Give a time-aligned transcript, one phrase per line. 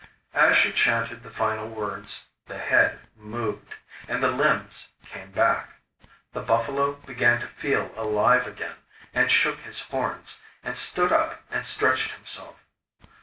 [0.33, 3.75] As she chanted the final words the head moved,
[4.07, 5.73] and the limbs came back.
[6.33, 8.77] The buffalo began to feel alive again
[9.13, 12.55] and shook his horns, and stood up and stretched himself.